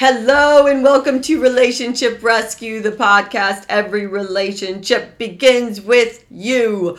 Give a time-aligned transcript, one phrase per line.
[0.00, 3.66] Hello and welcome to Relationship Rescue, the podcast.
[3.68, 6.96] Every relationship begins with you.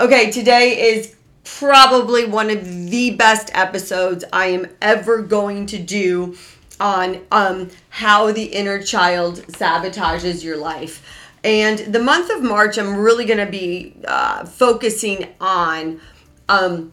[0.00, 6.36] Okay, today is probably one of the best episodes I am ever going to do
[6.80, 11.06] on um, how the inner child sabotages your life.
[11.44, 16.00] And the month of March, I'm really going to be uh, focusing on
[16.48, 16.90] um,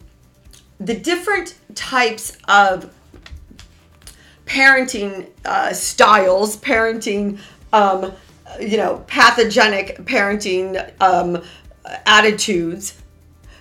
[0.78, 2.94] the different types of
[4.48, 7.38] parenting uh, styles, parenting,
[7.72, 8.12] um,
[8.58, 11.42] you know, pathogenic parenting um,
[12.06, 13.00] attitudes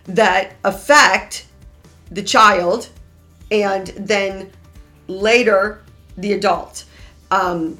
[0.06, 1.46] that affect
[2.10, 2.90] the child
[3.52, 4.50] and then
[5.08, 5.84] later
[6.18, 6.86] the adult.
[7.32, 7.78] Um,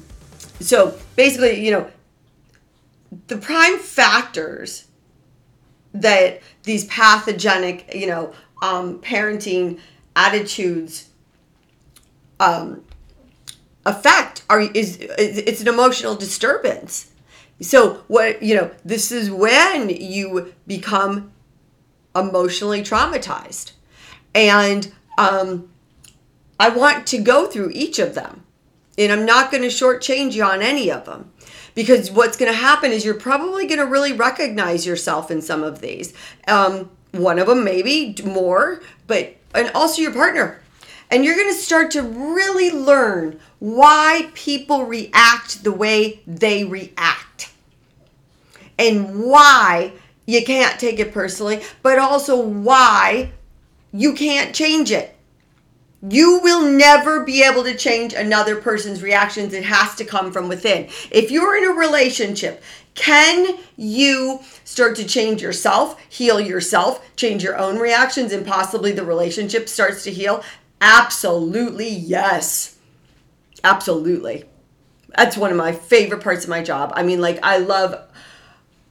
[0.60, 1.90] so basically, you know,
[3.28, 4.86] the prime factors
[5.94, 9.80] that these pathogenic, you know, um, parenting
[10.14, 11.08] attitudes
[12.40, 12.84] um,
[13.88, 17.10] affect are is it's an emotional disturbance.
[17.60, 21.32] So what you know this is when you become
[22.14, 23.72] emotionally traumatized.
[24.34, 25.70] And um,
[26.60, 28.44] i want to go through each of them.
[28.96, 31.32] And i'm not going to shortchange you on any of them.
[31.74, 35.62] Because what's going to happen is you're probably going to really recognize yourself in some
[35.62, 36.12] of these.
[36.48, 40.60] Um, one of them maybe more but and also your partner
[41.10, 47.50] and you're going to start to really learn why people react the way they react
[48.78, 49.92] and why
[50.26, 53.32] you can't take it personally, but also why
[53.92, 55.14] you can't change it.
[56.08, 59.52] You will never be able to change another person's reactions.
[59.52, 60.84] It has to come from within.
[61.10, 62.62] If you're in a relationship,
[62.94, 69.04] can you start to change yourself, heal yourself, change your own reactions, and possibly the
[69.04, 70.44] relationship starts to heal?
[70.80, 72.76] Absolutely, yes.
[73.64, 74.44] Absolutely.
[75.16, 76.92] That's one of my favorite parts of my job.
[76.94, 77.94] I mean, like, I love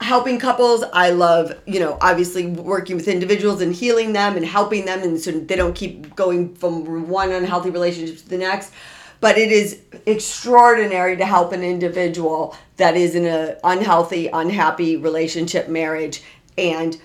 [0.01, 0.83] helping couples.
[0.93, 5.19] I love, you know, obviously working with individuals and healing them and helping them and
[5.19, 8.71] so they don't keep going from one unhealthy relationship to the next.
[9.19, 15.67] But it is extraordinary to help an individual that is in an unhealthy, unhappy relationship,
[15.69, 16.21] marriage,
[16.57, 16.99] and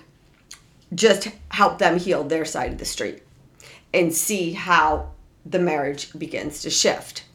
[0.93, 3.23] just help them heal their side of the street
[3.93, 5.11] and see how
[5.45, 7.25] the marriage begins to shift.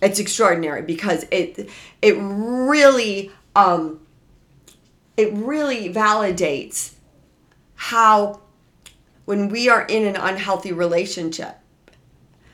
[0.00, 1.68] It's extraordinary because it
[2.00, 4.00] it really um,
[5.16, 6.94] it really validates
[7.74, 8.40] how
[9.24, 11.56] when we are in an unhealthy relationship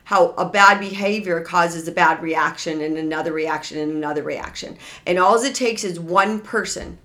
[0.05, 4.77] how a bad behavior causes a bad reaction and another reaction and another reaction
[5.07, 6.99] and all it takes is one person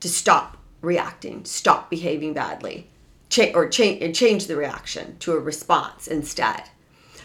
[0.00, 2.88] to stop reacting stop behaving badly
[3.30, 6.64] cha- or change change the reaction to a response instead.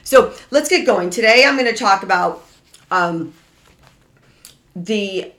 [0.03, 1.09] So let's get going.
[1.09, 2.45] Today I'm going to talk about
[2.91, 3.33] um,
[4.75, 5.33] the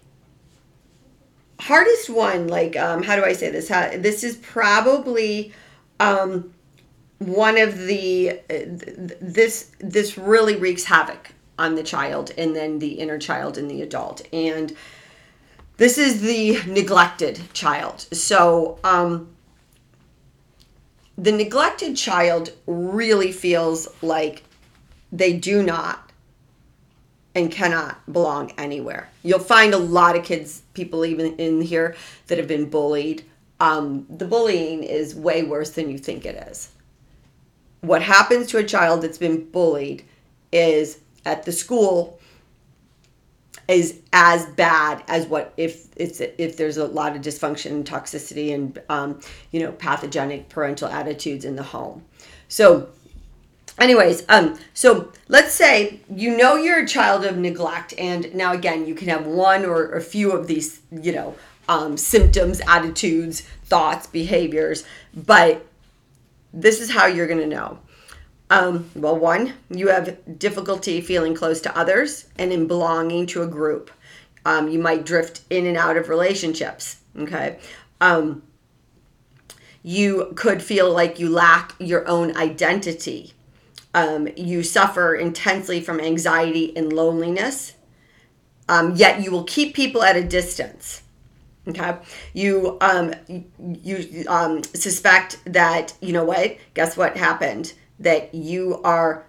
[1.61, 2.49] hardest one.
[2.49, 3.69] Like, um, how do I say this?
[3.69, 5.53] How, this is probably
[6.01, 6.53] um,
[7.19, 8.59] one of the uh,
[9.21, 13.81] this this really wreaks havoc on the child and then the inner child and the
[13.81, 14.77] adult and
[15.79, 19.27] this is the neglected child so um
[21.19, 24.43] the neglected child really feels like
[25.11, 26.11] they do not
[27.35, 29.09] and cannot belong anywhere.
[29.23, 33.25] You'll find a lot of kids, people even in here, that have been bullied.
[33.61, 36.71] Um, the bullying is way worse than you think it is.
[37.81, 40.05] What happens to a child that's been bullied
[40.53, 42.16] is at the school
[43.69, 48.55] is as bad as what if it's if there's a lot of dysfunction and toxicity
[48.55, 52.05] and um, you know pathogenic parental attitudes in the home.
[52.49, 52.89] So
[53.79, 58.87] anyways um so let's say you know you're a child of neglect and now again
[58.87, 61.35] you can have one or a few of these you know
[61.69, 64.85] um, symptoms attitudes thoughts behaviors
[65.15, 65.67] but
[66.55, 67.79] this is how you're going to know
[68.51, 73.47] um, well, one, you have difficulty feeling close to others and in belonging to a
[73.47, 73.91] group.
[74.45, 76.99] Um, you might drift in and out of relationships.
[77.19, 77.59] Okay.
[78.01, 78.43] Um,
[79.83, 83.33] you could feel like you lack your own identity.
[83.95, 87.75] Um, you suffer intensely from anxiety and loneliness,
[88.69, 91.03] um, yet you will keep people at a distance.
[91.69, 91.97] Okay,
[92.33, 93.15] you um,
[93.59, 96.59] you um, suspect that you know what?
[96.75, 97.73] Guess what happened?
[97.99, 99.27] That you are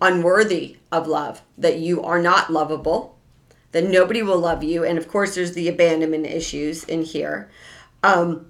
[0.00, 3.18] unworthy of love, that you are not lovable,
[3.72, 4.84] that nobody will love you.
[4.84, 7.50] And of course, there's the abandonment issues in here.
[8.02, 8.46] Um,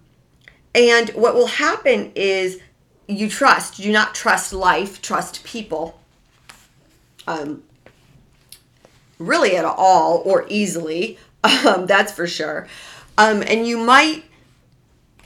[0.74, 2.60] and what will happen is
[3.08, 6.00] you trust, you do not trust life, trust people.
[7.26, 7.64] Um,
[9.18, 11.18] really at all or easily.
[11.64, 12.66] Um, that's for sure.
[13.16, 14.24] Um, and you might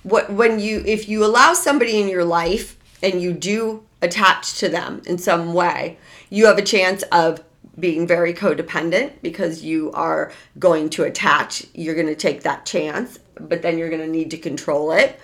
[0.03, 4.69] what when you if you allow somebody in your life and you do attach to
[4.69, 5.99] them in some way,
[6.31, 7.43] you have a chance of
[7.79, 11.67] being very codependent because you are going to attach.
[11.75, 15.19] You're going to take that chance, but then you're going to need to control it.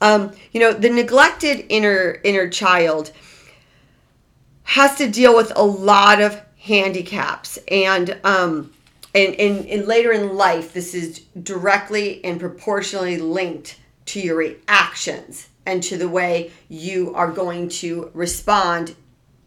[0.00, 3.12] Um, you know, the neglected inner inner child
[4.62, 8.72] has to deal with a lot of handicaps and um
[9.12, 15.48] and, and, and later in life this is directly and proportionally linked to your reactions
[15.66, 18.94] and to the way you are going to respond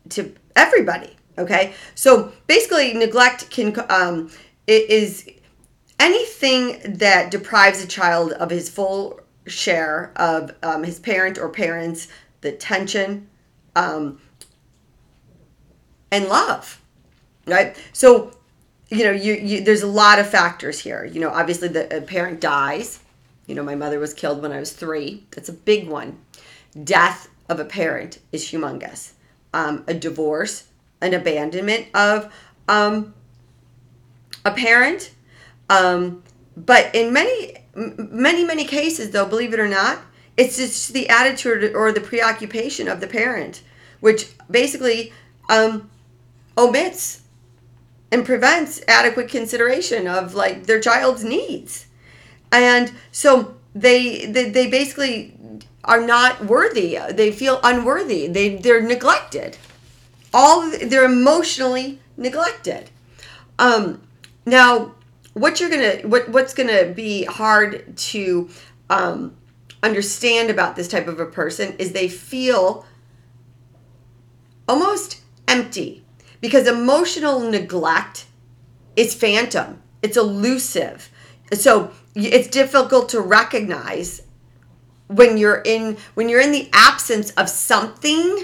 [0.10, 1.74] to everybody okay?
[1.96, 4.30] So basically neglect can um
[4.68, 5.30] is
[6.00, 12.08] anything that deprives a child of his full share of um, his parent or parents
[12.42, 13.28] the attention
[13.76, 14.20] um,
[16.12, 16.82] and love
[17.46, 17.76] right?
[17.92, 18.32] So
[18.90, 21.04] you know you, you there's a lot of factors here.
[21.04, 23.00] You know obviously the parent dies
[23.48, 25.26] you know my mother was killed when i was three.
[25.32, 26.20] That's a big one.
[26.84, 29.12] Death of a parent is humongous.
[29.54, 30.68] Um, a divorce
[31.04, 32.34] an abandonment of
[32.68, 33.14] um,
[34.46, 35.12] a parent.
[35.70, 36.24] Um,
[36.56, 40.00] but in many many many cases though believe it or not
[40.38, 43.64] it's just the attitude or the preoccupation of the parent
[44.00, 45.12] which basically
[45.50, 45.90] um,
[46.56, 47.24] omits
[48.12, 51.88] and prevents adequate consideration of like their child's needs
[52.54, 55.34] and so they they, they basically
[55.84, 56.98] are not worthy.
[57.12, 58.28] They feel unworthy.
[58.28, 59.58] They they're neglected.
[60.34, 62.90] All they're emotionally neglected.
[63.60, 64.02] Um
[64.46, 64.94] now
[65.34, 68.50] what you're gonna what what's gonna be hard to
[68.90, 69.36] um
[69.82, 72.86] understand about this type of a person is they feel
[74.68, 76.06] almost empty
[76.40, 78.26] because emotional neglect
[78.96, 81.10] is phantom, it's elusive.
[81.52, 84.22] So it's difficult to recognize
[85.08, 88.44] when you're in when you're in the absence of something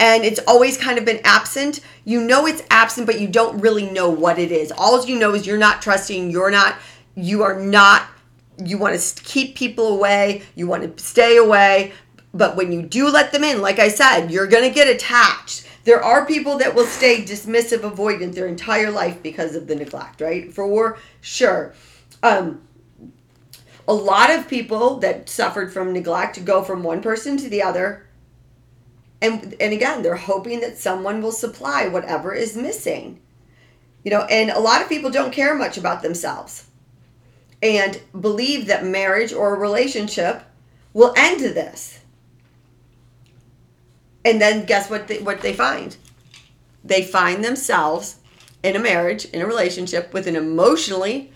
[0.00, 3.90] and it's always kind of been absent you know it's absent but you don't really
[3.90, 6.76] know what it is all you know is you're not trusting you're not
[7.14, 8.06] you are not
[8.64, 11.92] you want to keep people away you want to stay away
[12.32, 15.68] but when you do let them in like i said you're going to get attached
[15.88, 20.20] there are people that will stay dismissive, avoidant their entire life because of the neglect,
[20.20, 20.52] right?
[20.52, 21.72] For sure.
[22.22, 22.62] Um,
[23.86, 28.06] a lot of people that suffered from neglect go from one person to the other.
[29.20, 33.20] And, and again, they're hoping that someone will supply whatever is missing.
[34.04, 36.66] You know, and a lot of people don't care much about themselves
[37.62, 40.44] and believe that marriage or a relationship
[40.92, 41.98] will end this
[44.28, 45.96] and then guess what they, what they find?
[46.84, 48.16] They find themselves
[48.62, 51.32] in a marriage, in a relationship with an emotionally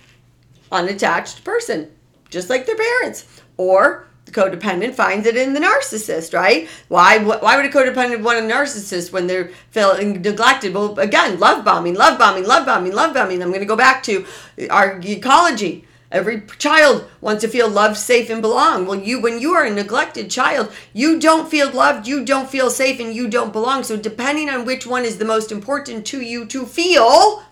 [0.73, 1.91] unattached person,
[2.31, 3.43] just like their parents.
[3.57, 6.69] Or the codependent finds it in the narcissist, right?
[6.89, 10.75] Why why would a codependent want a narcissist when they're feeling neglected?
[10.75, 13.43] Well, again, love bombing, love bombing, love bombing, love bombing.
[13.43, 14.27] I'm going to go back to
[14.71, 18.87] our ecology Every child wants to feel loved, safe, and belong.
[18.87, 22.69] Well, you when you are a neglected child, you don't feel loved, you don't feel
[22.69, 23.83] safe, and you don't belong.
[23.83, 27.43] So depending on which one is the most important to you to feel,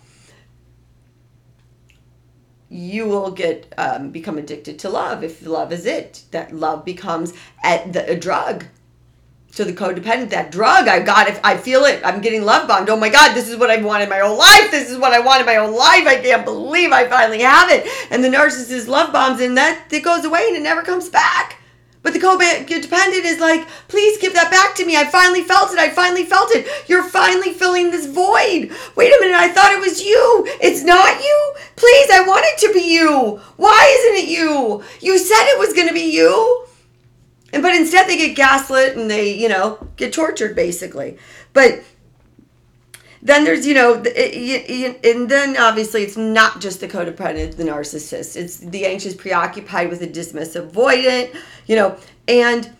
[2.70, 6.22] you will get um, become addicted to love if love is it.
[6.30, 8.64] That love becomes at the, a drug
[9.52, 12.88] so the codependent, that drug I got, if I feel it, I'm getting love bombed.
[12.88, 14.70] Oh my God, this is what I've wanted my whole life.
[14.70, 16.06] This is what I wanted my whole life.
[16.06, 17.84] I can't believe I finally have it.
[18.12, 21.59] And the narcissist love bombs, and that it goes away and it never comes back.
[22.02, 24.96] But the codependent is like, please give that back to me.
[24.96, 25.78] I finally felt it.
[25.78, 26.66] I finally felt it.
[26.88, 28.70] You're finally filling this void.
[28.96, 29.36] Wait a minute.
[29.36, 30.46] I thought it was you.
[30.62, 31.54] It's not you.
[31.76, 33.40] Please, I want it to be you.
[33.56, 34.82] Why isn't it you?
[35.00, 36.66] You said it was going to be you.
[37.52, 41.18] And but instead they get gaslit and they, you know, get tortured basically.
[41.52, 41.82] But
[43.22, 48.36] then there's, you know, and then obviously it's not just the codependent, the narcissist.
[48.36, 51.36] It's the anxious, preoccupied with a dismissive, avoidant,
[51.66, 52.74] you know, and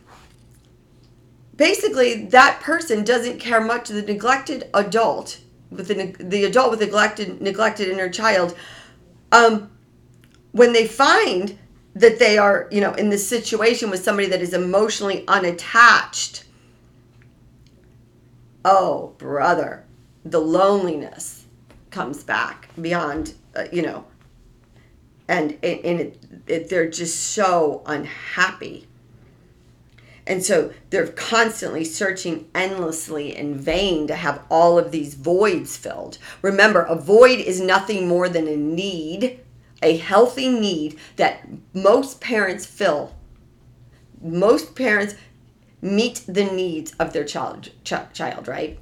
[1.57, 3.89] basically that person doesn't care much.
[3.89, 8.57] The neglected adult with the, the adult with neglected neglected inner child,
[9.33, 9.71] um,
[10.53, 11.59] when they find
[11.95, 16.45] that they are, you know, in this situation with somebody that is emotionally unattached.
[18.65, 19.85] Oh, brother,
[20.25, 21.47] the loneliness
[21.91, 24.05] comes back beyond, uh, you know,
[25.29, 28.87] and, and it, it, they're just so unhappy.
[30.27, 36.19] And so they're constantly searching endlessly in vain to have all of these voids filled.
[36.43, 39.41] Remember, a void is nothing more than a need,
[39.83, 43.15] a healthy need that most parents fill.
[44.23, 45.15] Most parents
[45.81, 48.79] meet the needs of their child, ch- child, right?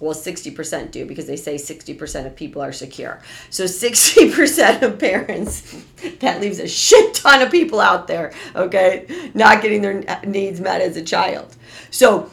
[0.00, 3.20] Well 60% do because they say 60% of people are secure.
[3.50, 5.84] So 60% of parents
[6.20, 9.30] that leaves a shit ton of people out there okay?
[9.34, 11.54] Not getting their needs met as a child.
[11.90, 12.30] So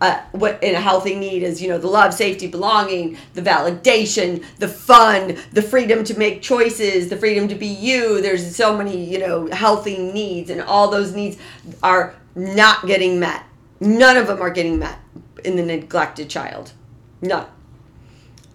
[0.00, 4.44] uh, what in a healthy need is you know the love safety belonging the validation
[4.58, 8.20] the fun the freedom to make choices the freedom to be you.
[8.20, 11.36] There's so many you know healthy needs and all those needs
[11.82, 13.44] are not getting met.
[13.80, 14.98] None of them are getting met
[15.44, 16.72] in the neglected child
[17.24, 17.46] None.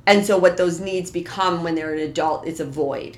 [0.06, 3.18] And so what those needs become when they're an adult is a void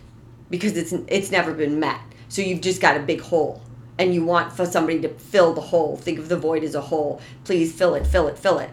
[0.49, 1.99] because it's it's never been met.
[2.29, 3.61] So you've just got a big hole
[3.99, 5.97] and you want for somebody to fill the hole.
[5.97, 7.21] Think of the void as a hole.
[7.43, 8.71] Please fill it, fill it, fill it.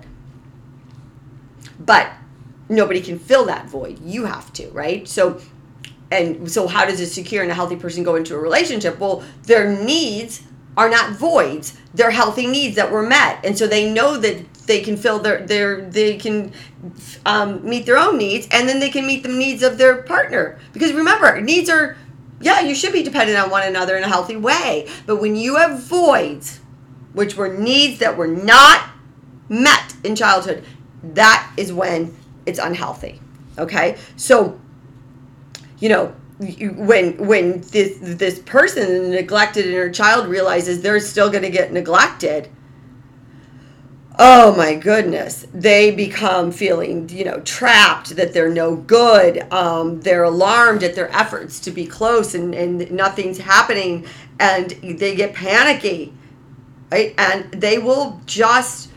[1.78, 2.12] But
[2.68, 3.98] nobody can fill that void.
[4.00, 5.06] You have to, right?
[5.06, 5.40] So
[6.10, 8.98] and so how does a secure and a healthy person go into a relationship?
[9.00, 10.42] Well, their needs
[10.76, 11.76] are not voids.
[11.92, 13.44] They're healthy needs that were met.
[13.44, 16.52] And so they know that they can fill their their they can
[17.26, 20.60] um, meet their own needs and then they can meet the needs of their partner.
[20.72, 21.96] Because remember needs are
[22.40, 24.88] yeah you should be dependent on one another in a healthy way.
[25.06, 26.60] But when you have voids
[27.12, 28.90] which were needs that were not
[29.48, 30.62] met in childhood
[31.02, 32.14] that is when
[32.46, 33.20] it's unhealthy
[33.58, 33.96] okay?
[34.16, 34.60] So
[35.78, 41.42] you know when when this this person neglected and inner child realizes they're still going
[41.42, 42.48] to get neglected
[44.18, 45.46] oh my goodness.
[45.52, 49.50] They become feeling you know trapped that they're no good.
[49.52, 54.06] Um, they're alarmed at their efforts to be close and, and nothing's happening.
[54.40, 56.12] And they get panicky
[56.90, 57.14] right?
[57.18, 58.90] And they will just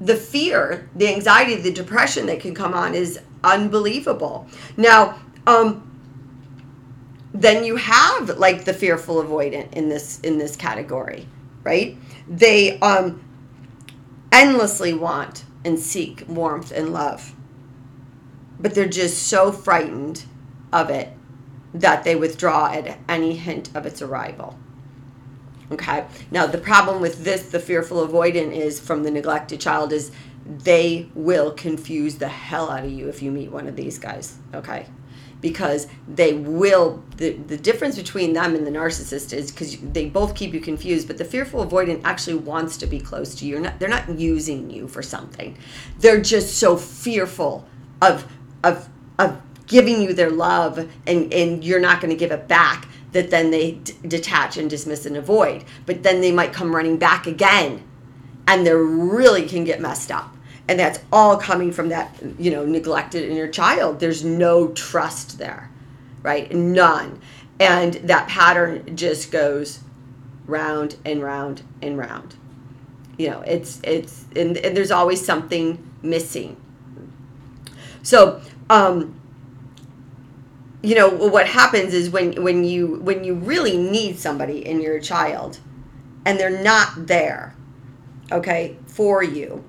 [0.00, 4.46] the fear the anxiety the depression that can come on is unbelievable.
[4.76, 5.88] Now um
[7.34, 11.26] then you have like the fearful avoidant in this in this category
[11.64, 11.96] right
[12.28, 13.22] they um,
[14.30, 17.34] endlessly want and seek warmth and love,
[18.58, 20.24] but they're just so frightened
[20.72, 21.12] of it
[21.74, 24.58] that they withdraw at any hint of its arrival.
[25.70, 26.04] Okay.
[26.30, 30.10] Now the problem with this, the fearful avoidant, is from the neglected child is
[30.44, 34.38] they will confuse the hell out of you if you meet one of these guys.
[34.54, 34.86] Okay
[35.42, 40.34] because they will the, the difference between them and the narcissist is because they both
[40.34, 43.60] keep you confused but the fearful avoidant actually wants to be close to you.
[43.60, 45.58] Not, they're not using you for something.
[45.98, 47.68] They're just so fearful
[48.00, 48.26] of
[48.64, 52.88] of of giving you their love and and you're not going to give it back
[53.10, 55.64] that then they d- detach and dismiss and avoid.
[55.84, 57.82] But then they might come running back again
[58.46, 60.34] and they really can get messed up
[60.68, 64.00] and that's all coming from that you know neglected inner child.
[64.00, 65.72] There's no trust there
[66.22, 66.52] right?
[66.52, 67.20] None.
[67.60, 69.80] And that pattern just goes
[70.46, 72.36] round and round and round.
[73.18, 76.56] You know it's it's and, and there's always something missing.
[78.02, 78.40] So
[78.70, 79.18] um
[80.82, 84.98] you know what happens is when when you when you really need somebody in your
[84.98, 85.60] child
[86.24, 87.54] and they're not there
[88.32, 89.64] okay for you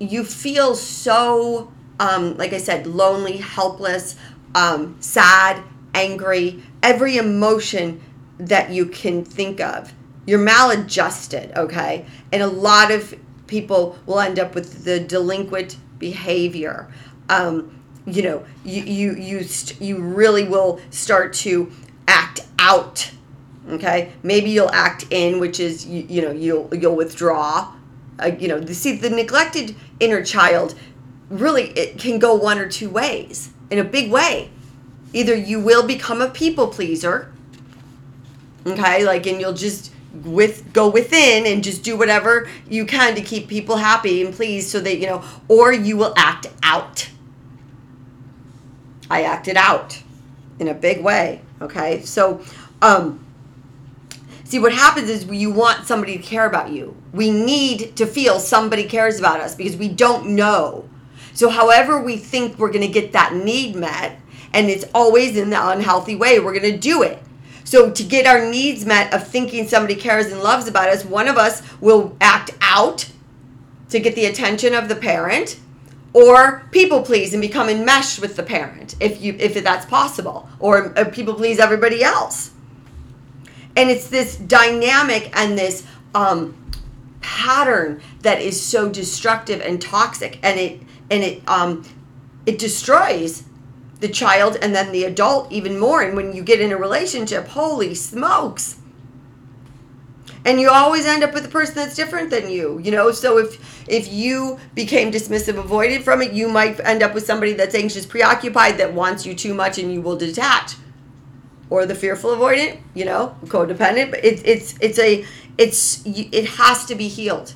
[0.00, 4.16] you feel so um, like i said lonely helpless
[4.54, 5.62] um, sad
[5.94, 8.00] angry every emotion
[8.38, 9.92] that you can think of.
[10.26, 12.06] You're maladjusted okay?
[12.32, 13.14] And a lot of
[13.46, 16.92] people will end up with the delinquent behavior.
[17.28, 21.72] Um, you know you you you, st- you really will start to
[22.06, 23.10] act out
[23.70, 24.12] okay?
[24.22, 27.72] Maybe you'll act in which is you, you know you'll you'll withdraw
[28.22, 30.74] uh, you know, see the neglected inner child
[31.28, 34.50] really it can go one or two ways in a big way.
[35.12, 37.32] Either you will become a people pleaser,
[38.66, 39.92] okay, like, and you'll just
[40.22, 44.68] with go within and just do whatever you can to keep people happy and pleased
[44.68, 47.10] so that you know or you will act out
[49.10, 50.00] i acted out
[50.60, 52.40] in a big way okay so
[52.80, 53.23] um
[54.44, 56.94] See, what happens is you want somebody to care about you.
[57.12, 60.88] We need to feel somebody cares about us because we don't know.
[61.32, 64.20] So, however, we think we're going to get that need met,
[64.52, 67.20] and it's always in the unhealthy way, we're going to do it.
[67.64, 71.26] So, to get our needs met of thinking somebody cares and loves about us, one
[71.26, 73.10] of us will act out
[73.88, 75.58] to get the attention of the parent,
[76.12, 80.96] or people please and become enmeshed with the parent if you if that's possible or
[80.96, 82.53] uh, people please everybody else
[83.76, 86.56] and it's this dynamic and this um,
[87.20, 90.38] pattern that is so destructive and toxic.
[90.42, 91.84] And it and it um,
[92.46, 93.44] it destroys
[94.00, 96.02] the child and then the adult even more.
[96.02, 98.78] And when you get in a relationship holy smokes.
[100.46, 103.10] And you always end up with a person that's different than you you know?
[103.10, 107.54] So if if you became dismissive avoidant from it you might end up with somebody
[107.54, 110.74] that's anxious preoccupied that wants you too much and you will detach
[111.70, 115.24] or the fearful avoidant you know codependent but it, it's it's a
[115.58, 117.54] it's it has to be healed.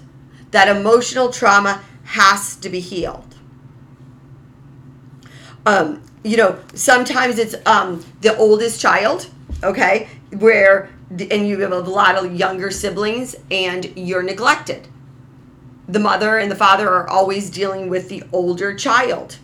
[0.50, 3.34] That emotional trauma has to be healed.
[5.66, 9.28] Um you know sometimes it's um the oldest child
[9.62, 14.88] okay where and you have a lot of younger siblings and you're neglected.
[15.88, 19.38] The mother and the father are always dealing with the older child.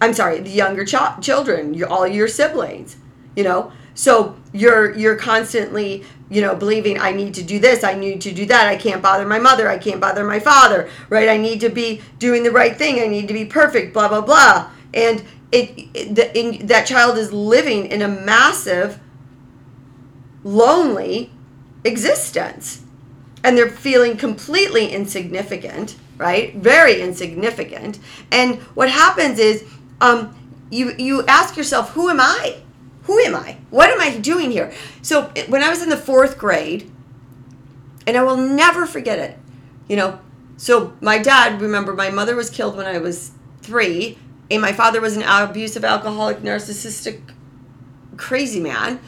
[0.00, 2.96] I'm sorry the younger ch- children all your siblings
[3.36, 3.70] you know?
[3.94, 8.32] So you're you're constantly you know believing i need to do this i need to
[8.32, 11.28] do that i can't bother my mother i can't bother my father right?
[11.28, 14.20] I need to be doing the right thing i need to be perfect blah blah
[14.20, 14.70] blah.
[14.92, 18.98] And it, it the, in, that child is living in a massive
[20.42, 21.30] lonely
[21.84, 22.82] existence.
[23.44, 26.54] And they're feeling completely insignificant right?
[26.54, 27.98] Very insignificant.
[28.32, 29.64] And what happens is
[30.00, 30.34] um,
[30.70, 32.56] you you ask yourself who am i
[33.06, 34.72] who am i what am i doing here
[35.02, 36.90] so when i was in the fourth grade
[38.06, 39.38] and i will never forget it
[39.88, 40.18] you know
[40.56, 43.32] so my dad remember my mother was killed when i was
[43.62, 44.18] three
[44.50, 47.20] and my father was an abusive alcoholic narcissistic
[48.16, 49.00] crazy man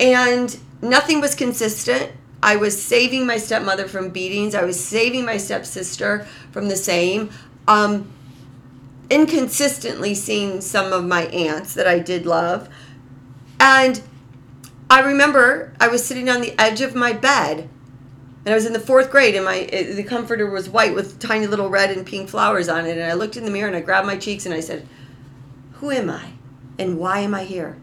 [0.00, 2.12] and nothing was consistent.
[2.42, 4.54] I was saving my stepmother from beatings.
[4.54, 7.30] I was saving my stepsister from the same.
[7.66, 8.10] Um,
[9.08, 12.68] inconsistently seeing some of my aunts that I did love.
[13.66, 14.02] And
[14.90, 17.66] I remember I was sitting on the edge of my bed
[18.44, 21.46] and I was in the fourth grade and my the comforter was white with tiny
[21.46, 23.80] little red and pink flowers on it and I looked in the mirror and I
[23.80, 24.86] grabbed my cheeks and I said,
[25.76, 26.32] "Who am I?
[26.78, 27.78] And why am I here?"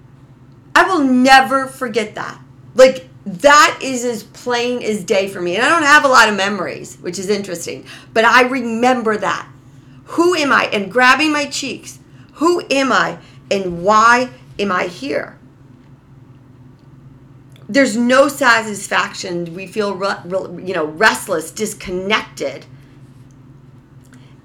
[0.75, 2.39] I will never forget that.
[2.75, 5.56] Like that is as plain as day for me.
[5.56, 9.49] And I don't have a lot of memories, which is interesting, but I remember that.
[10.13, 10.65] Who am I?
[10.65, 11.97] And grabbing my cheeks.
[12.34, 13.17] Who am I?
[13.49, 14.29] And why
[14.60, 15.39] am I here?
[17.71, 19.53] There's no satisfaction.
[19.53, 19.91] We feel,
[20.60, 22.65] you know, restless, disconnected.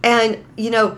[0.04, 0.96] And, you know,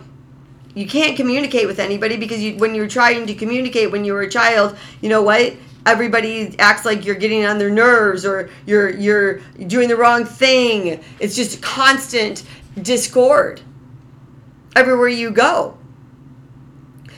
[0.75, 4.21] you can't communicate with anybody because you, when you're trying to communicate when you were
[4.21, 5.55] a child, you know what?
[5.87, 11.03] everybody acts like you're getting on their nerves or you're you're doing the wrong thing.
[11.19, 12.45] It's just constant
[12.83, 13.63] discord
[14.77, 15.79] everywhere you go.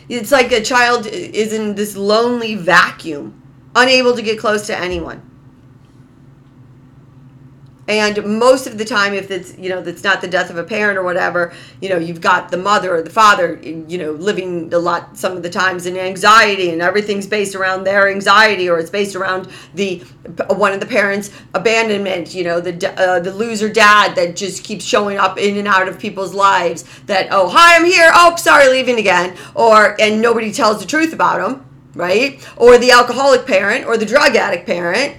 [0.08, 3.39] It's like a child is in this lonely vacuum,
[3.74, 5.30] unable to get close to anyone.
[7.90, 10.62] And most of the time if it's you know that's not the death of a
[10.62, 14.72] parent or whatever you know you've got the mother or the father you know living
[14.72, 18.78] a lot some of the times in anxiety and everything's based around their anxiety or
[18.78, 19.98] it's based around the
[20.50, 24.84] one of the parents abandonment you know the uh, the loser dad that just keeps
[24.84, 28.12] showing up in and out of people's lives that oh hi i'm here.
[28.14, 29.36] Oh sorry leaving again.
[29.56, 34.06] Or and nobody tells the truth about them right or the alcoholic parent or the
[34.06, 35.16] drug addict parent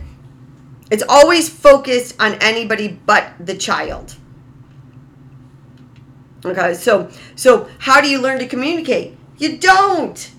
[0.91, 4.17] it's always focused on anybody but the child.
[6.43, 9.17] Okay, so so how do you learn to communicate?
[9.37, 10.31] You don't.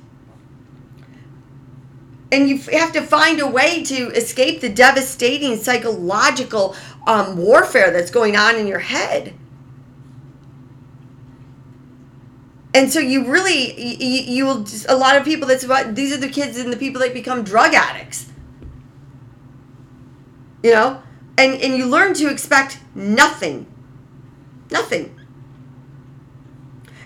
[2.30, 8.10] And you have to find a way to escape the devastating psychological um, warfare that's
[8.10, 9.34] going on in your head.
[12.74, 16.16] And so you really, you, you will, a lot of people, that's what, these are
[16.16, 18.32] the kids and the people that become drug addicts.
[20.62, 21.02] You know?
[21.38, 23.66] And and you learn to expect nothing.
[24.70, 25.18] Nothing.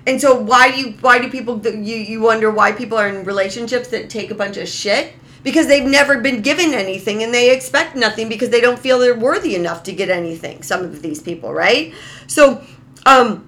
[0.06, 3.24] And so why do you why do people you you wonder why people are in
[3.24, 5.14] relationships that take a bunch of shit?
[5.42, 9.18] Because they've never been given anything and they expect nothing because they don't feel they're
[9.18, 11.94] worthy enough to get anything some of these people right?
[12.26, 12.62] So
[13.04, 13.45] um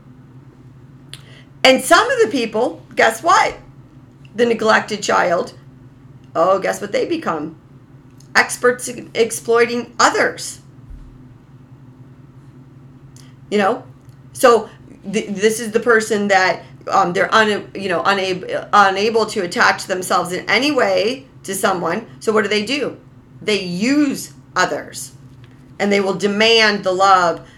[1.69, 3.57] and some of the people guess what
[4.35, 5.55] the neglected child
[6.35, 7.59] oh guess what they become
[8.39, 10.61] experts exploiting others.
[13.51, 13.85] You know,
[14.33, 14.71] so
[15.11, 19.87] th- this is the person that um, they're un- you know unable unable to attach
[19.87, 22.07] themselves in any way to someone.
[22.21, 22.99] So what do they do?
[23.43, 25.13] They use others,
[25.79, 27.49] and they will demand the love,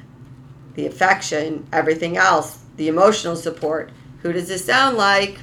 [0.74, 3.90] the affection, everything else, the emotional support
[4.22, 5.38] Who does this sound like?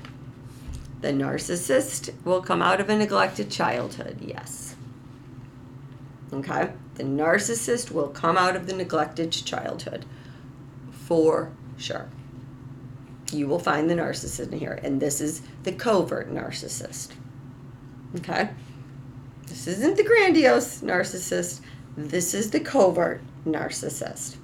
[1.02, 4.76] The narcissist will come out of a neglected childhood, yes.
[6.34, 6.72] Okay?
[6.96, 10.06] The narcissist will come out of the neglected childhood
[10.92, 12.10] for sure.
[13.32, 17.12] You will find the narcissist in here, and this is the covert narcissist.
[18.16, 18.50] Okay?
[19.48, 21.62] This isn't the grandiose narcissist,
[21.96, 24.36] this is the covert narcissist.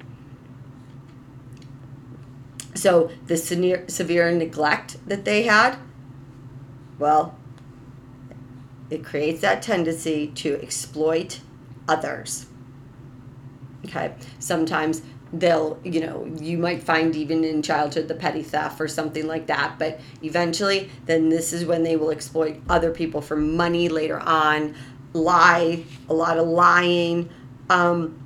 [2.84, 5.78] So, the severe, severe neglect that they had,
[7.00, 7.34] well,
[8.90, 11.40] it creates that tendency to exploit
[11.88, 12.48] others.
[13.86, 18.90] Okay, sometimes they'll, you know, you might find even in childhood the petty theft or
[18.90, 23.38] something like that, but eventually, then this is when they will exploit other people for
[23.38, 24.76] money later on,
[25.14, 27.30] lie, a lot of lying,
[27.70, 28.22] um,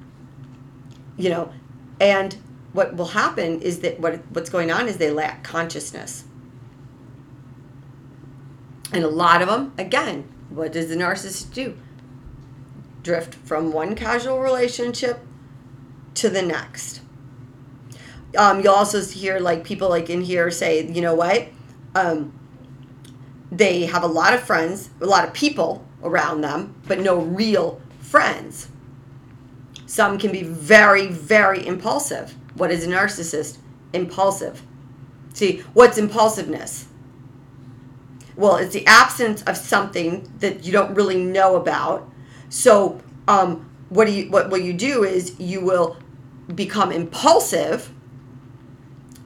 [1.16, 1.54] you know,
[2.02, 2.36] and
[2.78, 6.26] what will happen is that what what's going on is they lack consciousness.
[8.94, 11.76] And a lot of them, again, what does the narcissist do?
[13.02, 15.22] Drift from one casual relationship
[16.14, 17.02] to the next.
[18.38, 21.48] Um, you'll also hear like people like in here say, you know what?
[21.96, 22.32] Um,
[23.52, 27.82] they have a lot of friends, a lot of people around them, but no real
[28.00, 28.70] friends.
[29.88, 32.36] Some can be very, very impulsive.
[32.58, 33.58] What is a narcissist?
[33.94, 34.64] Impulsive.
[35.34, 36.88] See, what's impulsiveness?
[38.36, 42.10] Well, it's the absence of something that you don't really know about.
[42.50, 45.98] So, um, what do you what will you do is you will
[46.54, 47.92] become impulsive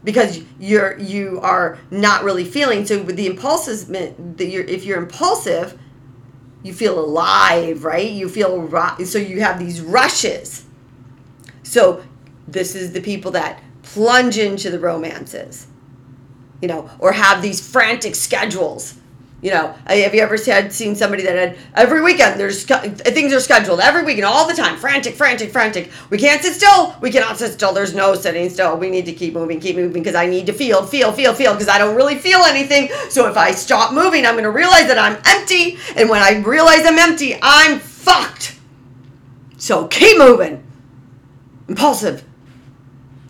[0.04, 4.98] because you're you are not really feeling so with the impulses that you're if you're
[4.98, 5.80] impulsive
[6.64, 8.70] you feel alive right you feel
[9.06, 10.66] so you have these rushes
[11.64, 12.04] so
[12.48, 15.68] this is the people that plunge into the romances
[16.62, 18.96] you know or have these frantic schedules
[19.42, 23.40] you know, have you ever had seen somebody that had every weekend there's things are
[23.40, 25.92] scheduled every weekend all the time, frantic, frantic, frantic.
[26.12, 26.96] We can't sit still.
[27.02, 27.74] We cannot sit still.
[27.74, 28.78] There's no sitting still.
[28.78, 31.54] We need to keep moving, keep moving because I need to feel, feel, feel, feel
[31.54, 32.90] because I don't really feel anything.
[33.10, 36.38] So if I stop moving, I'm going to realize that I'm empty, and when I
[36.42, 38.60] realize I'm empty, I'm fucked.
[39.58, 40.64] So keep moving.
[41.68, 42.24] Impulsive,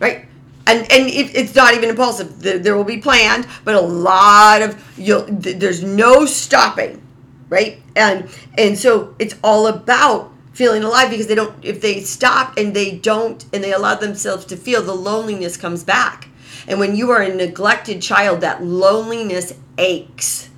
[0.01, 0.25] right?
[0.71, 2.41] and and it, it's not even impulsive.
[2.41, 5.25] There, will be planned, but a lot of you'll.
[5.27, 7.01] There's no stopping,
[7.49, 7.81] right?
[7.95, 11.53] And and so it's all about feeling alive because they don't.
[11.63, 15.83] If they stop and they don't, and they allow themselves to feel, the loneliness comes
[15.83, 16.29] back.
[16.67, 20.49] And when you are a neglected child, that loneliness aches.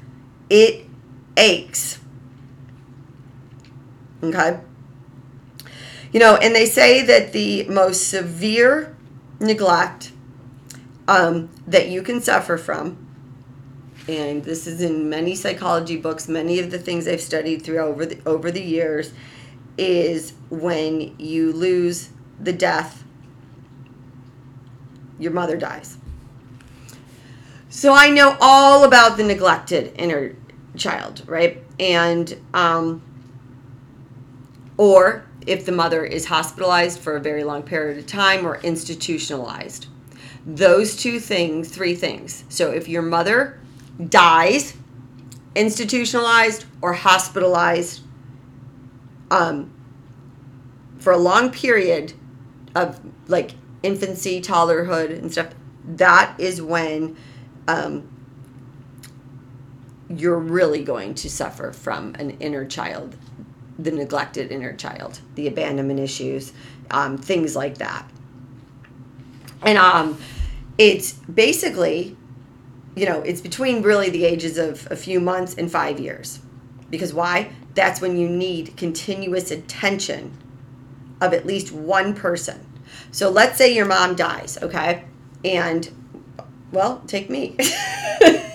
[0.49, 0.85] It
[1.37, 1.99] aches.
[4.21, 4.59] Okay.
[6.11, 8.92] You know, and they say that the most severe
[9.39, 10.11] neglect
[11.07, 12.97] um, that you can suffer from.
[14.07, 18.05] And this is in many psychology books, many of the things I've studied through over
[18.05, 19.13] the, over the years
[19.77, 23.03] is when you lose the death,
[25.19, 25.97] your mother dies.
[27.69, 30.35] So I know all about the neglected inner
[30.75, 31.63] child, right?
[31.79, 33.01] And, um,
[34.77, 39.87] or if the mother is hospitalized for a very long period of time or institutionalized.
[40.45, 42.43] Those two things, three things.
[42.49, 43.59] So if your mother
[44.09, 44.75] dies,
[45.55, 48.01] institutionalized or hospitalized
[49.31, 49.73] um,
[50.99, 52.13] for a long period
[52.75, 53.51] of like
[53.83, 55.53] infancy, toddlerhood, and stuff,
[55.85, 57.15] that is when
[57.67, 58.09] um,
[60.09, 63.15] you're really going to suffer from an inner child
[63.79, 66.53] the neglected inner child, the abandonment issues,
[66.91, 68.09] um, things like that.
[69.63, 70.17] And um,
[70.77, 72.15] it's basically,
[72.95, 76.39] you know, it's between really the ages of a few months and five years.
[76.89, 77.51] Because why?
[77.73, 80.37] That's when you need continuous attention
[81.21, 82.65] of at least one person.
[83.11, 85.05] So let's say your mom dies, okay?
[85.43, 85.89] And,
[86.71, 87.57] well, take me.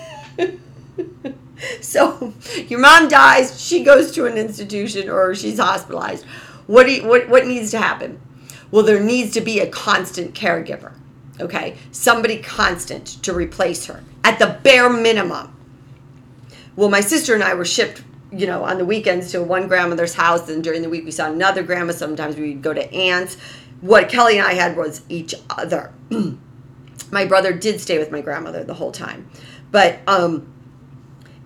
[1.81, 2.33] so
[2.67, 6.25] your mom dies, she goes to an institution or she's hospitalized.
[6.67, 8.21] What do you, what what needs to happen?
[8.71, 10.93] Well, there needs to be a constant caregiver.
[11.39, 11.77] Okay?
[11.91, 15.55] Somebody constant to replace her at the bare minimum.
[16.75, 20.13] Well, my sister and I were shipped, you know, on the weekends to one grandmother's
[20.13, 21.93] house and during the week we saw another grandma.
[21.93, 23.37] Sometimes we'd go to aunts.
[23.81, 25.93] What Kelly and I had was each other.
[27.11, 29.29] my brother did stay with my grandmother the whole time.
[29.71, 30.53] But um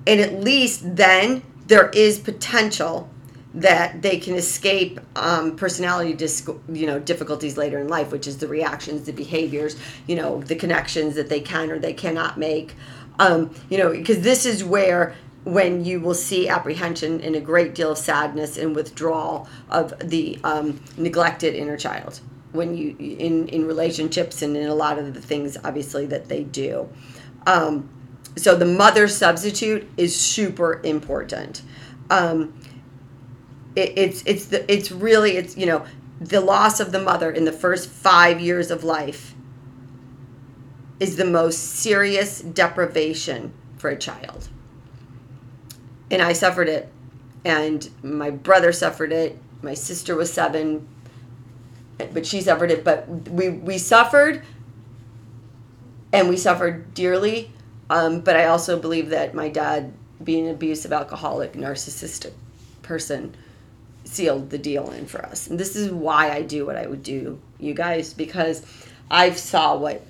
[0.06, 3.10] and at least then there is potential
[3.54, 8.38] that they can escape um, personality dis- you know difficulties later in life which is
[8.38, 9.76] the reactions the behaviors
[10.08, 12.74] you know the connections that they can or they cannot make.
[13.20, 17.76] Um, you know because this is where when you will see apprehension and a great
[17.76, 22.22] deal of sadness and withdrawal of the um, neglected inner child
[22.54, 26.44] when you in in relationships and in a lot of the things obviously that they
[26.44, 26.89] do.
[27.46, 27.89] Um,
[28.36, 31.62] so the mother substitute is super important.
[32.10, 32.54] Um,
[33.76, 35.86] it, it's it's the it's really it's you know
[36.19, 39.36] the loss of the mother in the first five years of life
[41.00, 44.50] is the most serious deprivation for a child.
[46.12, 46.89] And i suffered it
[47.46, 50.88] and my brother suffered it my sister was seven
[52.13, 54.43] but she suffered it but we we suffered
[56.12, 57.52] and we suffered dearly
[57.93, 62.34] um, but i also believe that my dad being an abusive alcoholic narcissistic
[62.82, 63.36] person
[64.06, 65.47] sealed the deal in for us.
[65.47, 68.65] And this is why I do what I would do, you guys, because
[69.10, 70.06] I saw what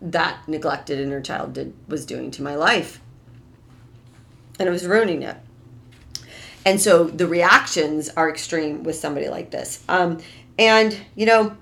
[0.00, 3.00] that neglected inner child did was doing to my life.
[4.58, 5.36] And it was ruining it.
[6.64, 9.82] And so the reactions are extreme with somebody like this.
[9.88, 10.18] Um,
[10.58, 11.56] and, you know,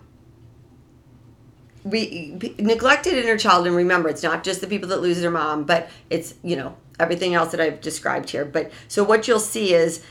[1.87, 5.65] we neglected inner child, and remember, it's not just the people that lose their mom,
[5.65, 8.45] but it's, you know, everything else that I've described here.
[8.45, 10.05] But so what you'll see is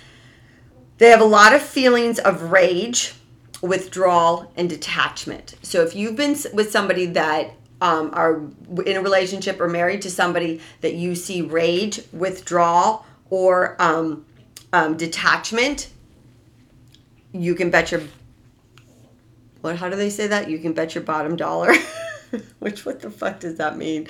[0.98, 3.14] they have a lot of feelings of rage,
[3.62, 5.56] withdrawal, and detachment.
[5.62, 8.42] So if you've been with somebody that um, are
[8.86, 14.26] in a relationship or married to somebody that you see rage, withdrawal, or um,
[14.72, 15.90] um, detachment,
[17.34, 18.02] you can bet your
[19.74, 20.50] How do they say that?
[20.50, 21.74] You can bet your bottom dollar.
[22.60, 24.08] Which what the fuck does that mean?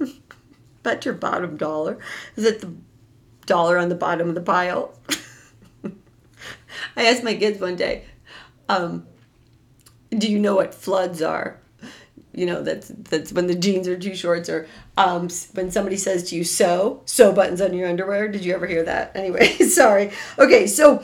[0.82, 1.98] bet your bottom dollar.
[2.36, 2.72] Is it the
[3.44, 4.98] dollar on the bottom of the pile?
[6.96, 8.04] I asked my kids one day,
[8.68, 9.06] um,
[10.10, 11.60] "Do you know what floods are?"
[12.32, 14.66] You know, that's that's when the jeans are too short, or
[14.96, 18.66] um, when somebody says to you, "Sew, sew buttons on your underwear." Did you ever
[18.66, 19.12] hear that?
[19.14, 20.12] Anyway, sorry.
[20.38, 21.02] Okay, so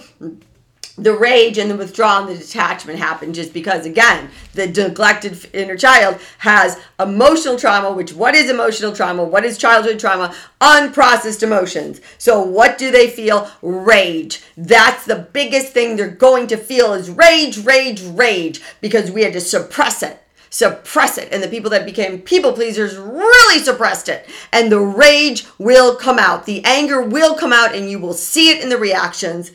[0.96, 5.76] the rage and the withdrawal and the detachment happen just because again the neglected inner
[5.76, 9.24] child has emotional trauma which what is emotional trauma?
[9.24, 10.35] What is childhood trauma?
[10.61, 12.00] Unprocessed emotions.
[12.18, 13.50] So what do they feel?
[13.62, 14.42] Rage.
[14.57, 19.33] That's the biggest thing they're going to feel is rage rage rage because we had
[19.33, 20.18] to suppress it.
[20.50, 21.33] Suppress it.
[21.33, 24.28] And the people that became people pleasers really suppressed it.
[24.52, 26.44] And the rage will come out.
[26.44, 29.52] The anger will come out, and you will see it in the reactions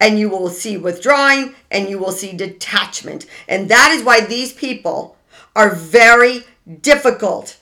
[0.00, 3.26] and you will see withdrawing and you will see detachment.
[3.48, 5.16] And that is why these people
[5.54, 6.44] are very
[6.80, 7.58] difficult,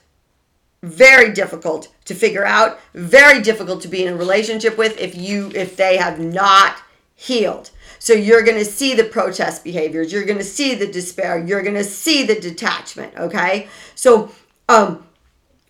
[0.83, 5.51] very difficult to figure out, very difficult to be in a relationship with if you
[5.55, 6.77] if they have not
[7.15, 7.71] healed.
[7.99, 11.63] So you're going to see the protest behaviors, you're going to see the despair, you're
[11.63, 13.69] going to see the detachment, okay?
[13.95, 14.31] So
[14.69, 15.07] um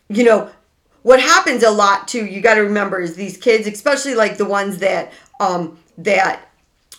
[0.08, 0.50] you know,
[1.02, 4.44] what happens a lot too, you got to remember is these kids, especially like the
[4.44, 6.48] ones that um that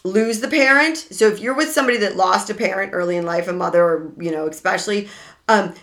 [0.04, 0.98] lose the parent.
[0.98, 4.12] So if you're with somebody that lost a parent early in life, a mother, or
[4.18, 5.10] you know, especially,
[5.48, 5.74] um,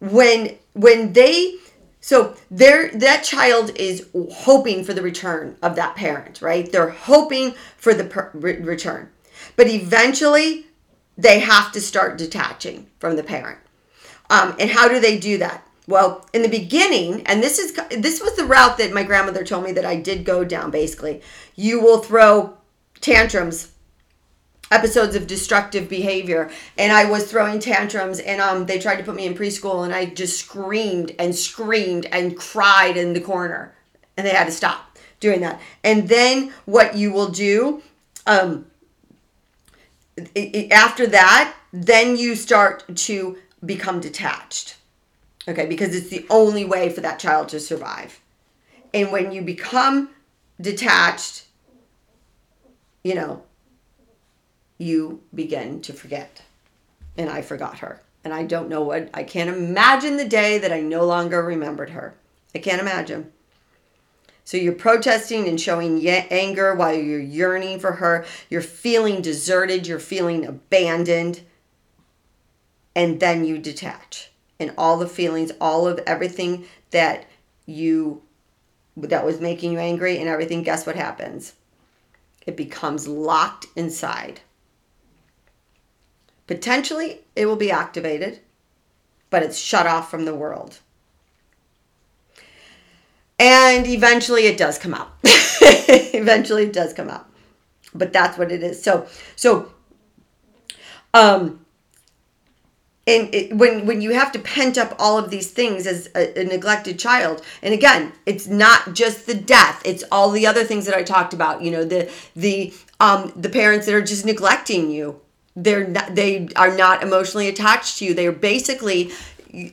[0.00, 1.58] when when they
[2.00, 6.70] so there that child is hoping for the return of that parent, right?
[6.70, 9.10] They're hoping for the per- return,
[9.56, 10.66] but eventually
[11.16, 13.58] they have to start detaching from the parent.
[14.30, 15.66] Um, and how do they do that?
[15.88, 19.64] Well, in the beginning, and this is this was the route that my grandmother told
[19.64, 20.70] me that I did go down.
[20.70, 21.22] Basically,
[21.56, 22.56] you will throw
[23.00, 23.72] tantrums
[24.72, 26.50] episodes of destructive behavior.
[26.78, 29.94] And i was throwing tantrums and um they tried to put me in preschool and
[29.94, 33.74] i just screamed and screamed and cried in the corner.
[34.16, 35.60] And they had to stop doing that.
[35.84, 37.82] And then what you will do
[38.26, 38.66] um
[40.70, 44.76] after that then you start to become detached
[45.48, 48.20] okay because it's the only way for that child to survive
[48.94, 50.10] and when you become
[50.60, 51.46] detached
[53.02, 53.42] you know,
[54.78, 56.42] you begin to forget.
[57.16, 58.00] And I forgot her.
[58.24, 61.90] And I don't know what, I can't imagine the day that I no longer remembered
[61.90, 62.14] her.
[62.54, 63.32] I can't imagine.
[64.44, 68.24] So you're protesting and showing anger while you're yearning for her.
[68.48, 69.86] You're feeling deserted.
[69.86, 71.40] You're feeling abandoned.
[72.94, 74.31] And then you detach.
[74.62, 77.26] And all the feelings, all of everything that
[77.66, 78.22] you,
[78.96, 81.54] that was making you angry and everything, guess what happens?
[82.46, 84.40] it becomes locked inside.
[86.46, 88.40] Potentially, it will be activated,
[89.30, 90.80] but it's shut off from the world.
[93.38, 95.12] And eventually, it does come out.
[95.24, 97.28] eventually, it does come out.
[97.94, 98.82] but that's what it is.
[98.82, 99.72] So so
[101.14, 101.61] um
[103.06, 106.40] and it, when when you have to pent up all of these things as a,
[106.40, 110.86] a, neglected child and again it's not just the death it's all the other things
[110.86, 114.90] that i talked about you know the the um the parents that are just neglecting
[114.90, 115.20] you.
[115.54, 118.14] They're not, they are not emotionally attached to you.
[118.14, 119.10] They're basically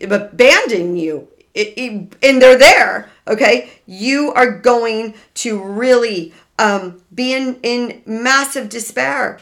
[0.02, 1.30] abandoning you.
[1.54, 3.70] It, it, and they're there okay?
[3.86, 9.40] You are going to really um, be in in massive despair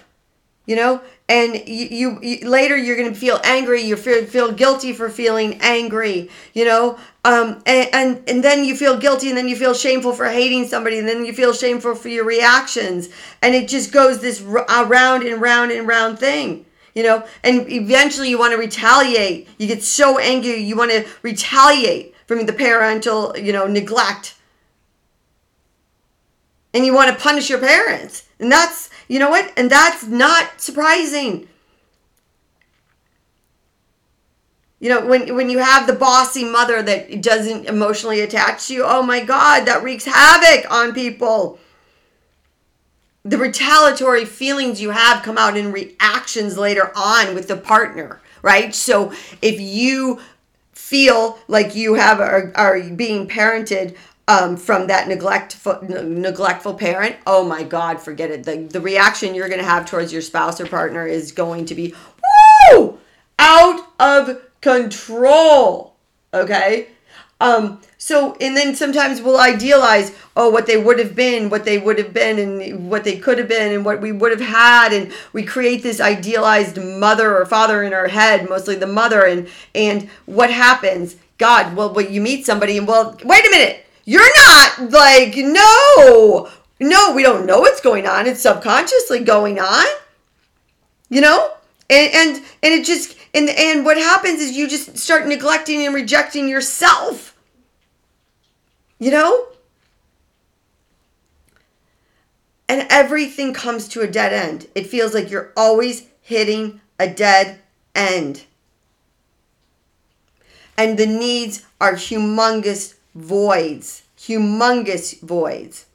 [0.68, 1.02] you know?
[1.28, 5.10] And you, you, you, later you're going to feel angry you feel, feel guilty for
[5.10, 7.00] feeling angry you know?
[7.26, 10.68] Um, and, and and then you feel guilty and then you feel shameful for hating
[10.68, 13.10] somebody and then you feel shameful for your reactions.
[13.42, 16.66] And it just goes this round and round and round thing
[16.98, 17.24] you know?
[17.44, 19.48] And eventually you want to retaliate.
[19.60, 24.36] You get so angry you want to retaliate from the parental you know neglect.
[26.74, 28.28] And you want to punish your parents.
[28.40, 29.52] And that's you know what?
[29.58, 31.48] And that's not surprising.
[34.80, 38.84] You know, when when you have the bossy mother that doesn't emotionally attach to you,
[38.86, 41.60] oh my god, that wreaks havoc on people.
[43.24, 48.74] The retaliatory feelings you have come out in reactions later on with the partner, right?
[48.74, 50.22] So if you
[50.74, 57.44] feel like you have are, are being parented um, from that neglectful neglectful parent, oh
[57.44, 58.44] my God, forget it.
[58.44, 61.76] The the reaction you're going to have towards your spouse or partner is going to
[61.76, 61.94] be
[62.72, 63.00] woo
[63.40, 65.96] out of control.
[66.34, 66.90] Okay.
[67.40, 71.78] Um, so, and then sometimes we'll idealize, oh, what they would have been, what they
[71.78, 74.92] would have been, and what they could have been, and what we would have had,
[74.92, 79.48] and we create this idealized mother or father in our head, mostly the mother, and
[79.76, 81.16] and what happens?
[81.38, 86.50] God, well, well, you meet somebody, and well, wait a minute, you're not like, no,
[86.80, 88.26] no, we don't know what's going on.
[88.26, 89.86] It's subconsciously going on,
[91.10, 91.52] you know?
[91.90, 95.94] And, and, and it just, and, and what happens is you just start neglecting and
[95.94, 97.38] rejecting yourself,
[98.98, 99.48] you know?
[102.70, 104.68] And everything comes to a dead end.
[104.74, 107.60] It feels like you're always hitting a dead
[107.94, 108.46] end.
[110.78, 115.86] And the needs are humongous voids, humongous voids.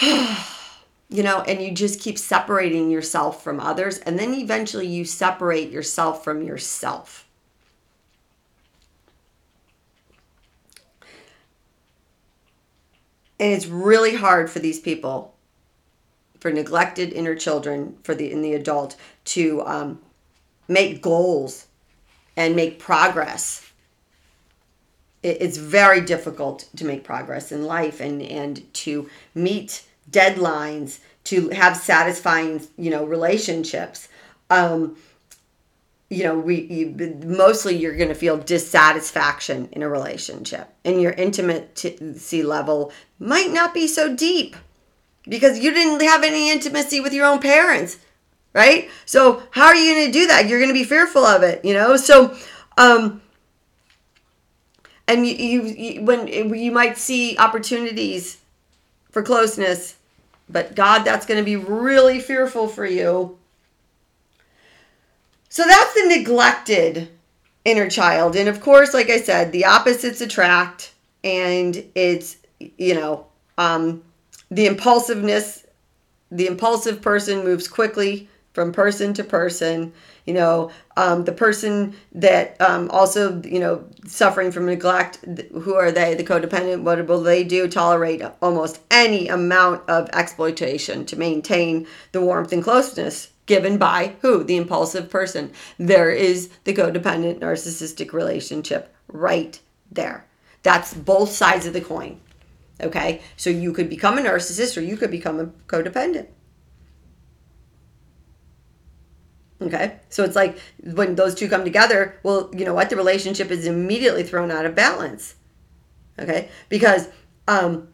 [0.02, 5.70] you know, and you just keep separating yourself from others, and then eventually you separate
[5.70, 7.28] yourself from yourself.
[13.38, 15.34] And it's really hard for these people,
[16.40, 20.00] for neglected inner children, for the in the adult to um,
[20.66, 21.66] make goals
[22.36, 23.70] and make progress.
[25.22, 31.76] It's very difficult to make progress in life and, and to meet deadlines, to have
[31.76, 34.08] satisfying, you know, relationships.
[34.50, 34.96] Um,
[36.10, 41.12] you know, we you, mostly you're going to feel dissatisfaction in a relationship, and your
[41.12, 44.56] intimacy level might not be so deep
[45.26, 47.96] because you didn't have any intimacy with your own parents
[48.54, 48.88] right?
[49.04, 50.48] So how are you going to do that?
[50.48, 51.96] You're going to be fearful of it, you know?
[51.96, 52.34] So,
[52.78, 53.20] um,
[55.06, 58.38] and you, you, you when you might see opportunities
[59.10, 59.96] for closeness,
[60.48, 63.36] but God, that's going to be really fearful for you.
[65.50, 67.10] So that's the neglected
[67.64, 68.34] inner child.
[68.34, 74.02] And of course, like I said, the opposites attract and it's, you know, um,
[74.50, 75.66] the impulsiveness,
[76.30, 79.92] the impulsive person moves quickly from person to person
[80.24, 85.16] you know um, the person that um, also you know suffering from neglect
[85.52, 86.14] who are they?
[86.14, 87.68] The codependent what will they do?
[87.68, 94.42] Tolerate almost any amount of exploitation to maintain the warmth and closeness given by who?
[94.42, 95.52] The impulsive person.
[95.76, 100.26] There is the codependent narcissistic relationship right there.
[100.62, 102.20] That's both sides of the coin
[102.80, 103.22] okay?
[103.36, 106.26] So you could become a narcissist or you could become a codependent
[109.64, 109.98] Okay.
[110.08, 112.90] So it's like when those two come together, well, you know what?
[112.90, 115.34] The relationship is immediately thrown out of balance.
[116.18, 116.50] Okay.
[116.68, 117.08] Because
[117.48, 117.88] um,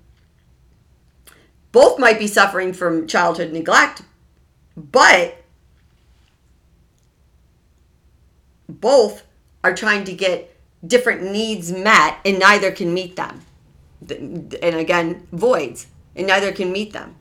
[1.72, 4.02] both might be suffering from childhood neglect,
[4.76, 5.36] but
[8.68, 9.24] both
[9.62, 13.42] are trying to get different needs met and neither can meet them.
[14.08, 15.86] And again, voids,
[16.16, 17.16] and neither can meet them.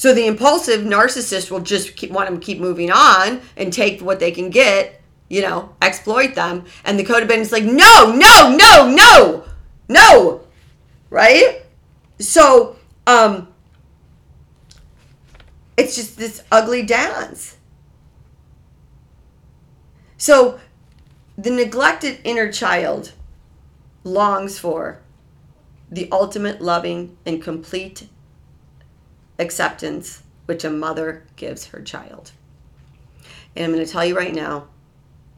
[0.00, 4.18] So the impulsive narcissist will just keep, want to keep moving on and take what
[4.18, 4.98] they can get,
[5.28, 6.64] you know, exploit them.
[6.86, 9.44] And the codependent is like, no, no, no, no,
[9.90, 10.40] no,
[11.10, 11.66] right?
[12.18, 12.76] So
[13.06, 13.48] um,
[15.76, 17.58] it's just this ugly dance.
[20.16, 20.60] So
[21.36, 23.12] the neglected inner child
[24.02, 25.02] longs for
[25.90, 28.08] the ultimate loving and complete
[29.40, 32.32] acceptance which a mother gives her child.
[33.56, 34.68] And I'm going to tell you right now,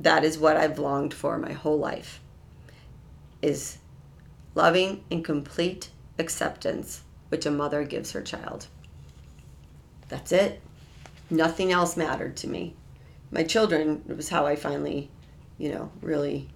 [0.01, 2.21] that is what I've longed for my whole life
[3.41, 3.79] is
[4.55, 8.67] loving and complete acceptance which a mother gives her child.
[10.09, 10.61] That's it.
[11.31, 12.75] Nothing else mattered to me.
[13.31, 15.11] My children was how I finally,
[15.57, 16.49] you know, really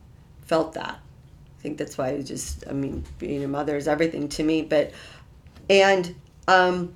[0.42, 0.98] felt that.
[0.98, 4.62] I think that's why I just, I mean, being a mother is everything to me.
[4.62, 4.92] But,
[5.70, 6.14] and,
[6.46, 6.94] um,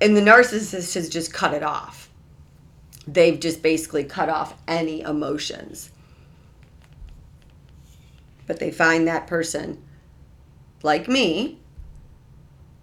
[0.00, 2.10] and the narcissist has just cut it off.
[3.06, 5.90] They've just basically cut off any emotions.
[8.46, 9.82] But they find that person,
[10.82, 11.58] like me,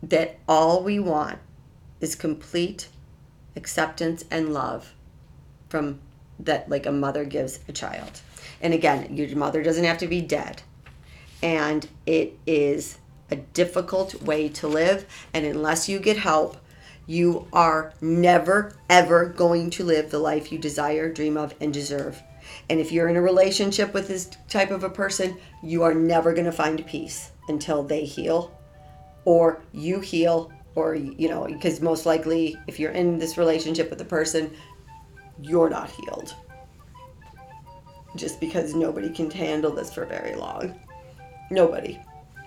[0.02, 1.40] that all we want
[2.02, 2.90] is complete
[3.56, 4.94] acceptance and love
[5.70, 6.00] from
[6.40, 8.22] that like a mother gives a child.
[8.62, 10.62] And again, your mother doesn't have to be dead.
[11.42, 12.98] And it is
[13.32, 16.58] a difficult way to live and unless you get help,
[17.06, 22.22] you are never ever going to live the life you desire, dream of and deserve.
[22.70, 26.34] And if you're in a relationship with this type of a person, you are never
[26.34, 28.58] going to find peace until they heal
[29.26, 34.02] or you heal or you know because most likely if you're in this relationship with
[34.02, 34.52] a person
[35.42, 36.36] you're not healed.
[38.16, 40.80] Just because nobody can handle this for very long.
[41.50, 42.00] Nobody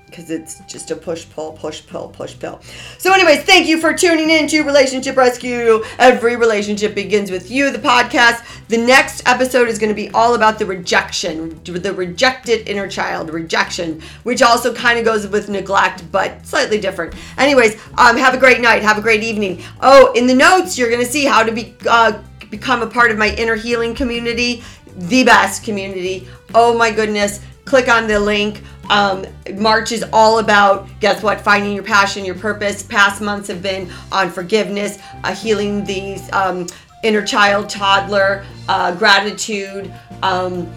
[0.07, 2.61] because it's just a push pull push pull push pull.
[2.99, 5.83] So anyways thank you for tuning in to relationship rescue.
[5.99, 8.45] Every relationship begins with you the podcast.
[8.69, 13.31] The next episode is going to be all about the rejection the rejected inner child
[13.31, 17.15] rejection which also kind of goes with neglect but slightly different.
[17.37, 18.83] Anyways um, have a great night.
[18.83, 19.63] Have a great evening.
[19.81, 23.11] Oh in the notes you're going to see how to be uh, become a part
[23.11, 24.63] of my inner healing community.
[24.97, 26.27] The best community.
[26.55, 31.73] Oh my goodness click on the link um, March is all about, guess what, finding
[31.73, 32.83] your passion, your purpose.
[32.83, 36.67] Past months have been on forgiveness, uh, healing these um,
[37.03, 39.93] inner child, toddler, uh, gratitude.
[40.23, 40.73] Um,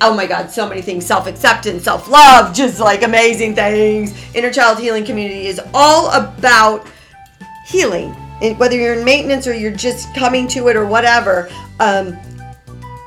[0.00, 4.14] oh my God, so many things self acceptance, self love, just like amazing things.
[4.34, 6.86] Inner child healing community is all about
[7.66, 8.14] healing.
[8.40, 11.48] And whether you're in maintenance or you're just coming to it or whatever,
[11.80, 12.16] um,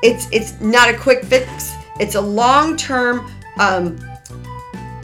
[0.02, 1.74] it's it's not a quick fix.
[2.02, 3.30] It's a long term
[3.60, 3.96] um,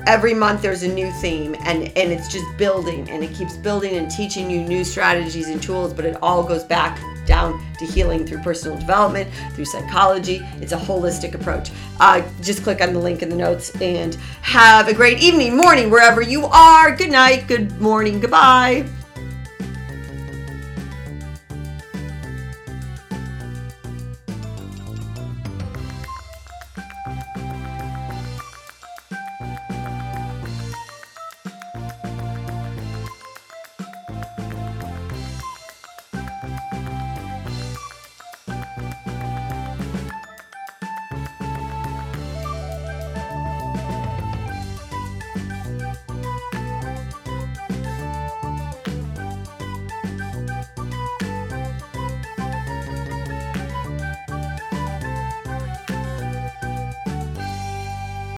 [0.08, 3.98] every month there's a new theme and and it's just building and it keeps building
[3.98, 8.26] and teaching you new strategies and tools but it all goes back down to healing
[8.26, 10.40] through personal development through psychology.
[10.60, 11.70] It's a holistic approach.
[12.00, 15.90] Uh, just click on the link in the notes and have a great evening morning
[15.90, 16.96] wherever you are.
[16.96, 18.88] Good night good morning goodbye